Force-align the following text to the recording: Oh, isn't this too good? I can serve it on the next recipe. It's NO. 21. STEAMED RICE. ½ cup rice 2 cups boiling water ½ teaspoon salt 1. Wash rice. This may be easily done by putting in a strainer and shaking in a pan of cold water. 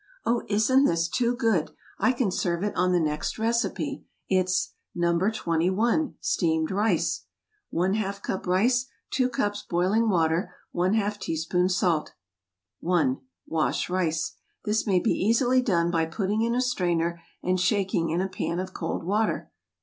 Oh, 0.25 0.41
isn't 0.49 0.85
this 0.85 1.07
too 1.07 1.35
good? 1.35 1.69
I 1.99 2.11
can 2.11 2.31
serve 2.31 2.63
it 2.63 2.75
on 2.75 2.91
the 2.91 2.99
next 2.99 3.37
recipe. 3.37 4.03
It's 4.27 4.73
NO. 4.95 5.29
21. 5.31 6.15
STEAMED 6.19 6.71
RICE. 6.71 7.25
½ 7.71 8.23
cup 8.23 8.47
rice 8.47 8.87
2 9.11 9.29
cups 9.29 9.61
boiling 9.61 10.09
water 10.09 10.55
½ 10.73 11.19
teaspoon 11.19 11.69
salt 11.69 12.13
1. 12.79 13.19
Wash 13.45 13.91
rice. 13.91 14.37
This 14.65 14.87
may 14.87 14.99
be 14.99 15.11
easily 15.11 15.61
done 15.61 15.91
by 15.91 16.07
putting 16.07 16.41
in 16.41 16.55
a 16.55 16.61
strainer 16.63 17.21
and 17.43 17.59
shaking 17.59 18.09
in 18.09 18.21
a 18.21 18.27
pan 18.27 18.57
of 18.59 18.73
cold 18.73 19.03
water. 19.03 19.51